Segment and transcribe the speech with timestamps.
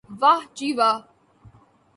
[0.21, 0.97] واہ جی واہ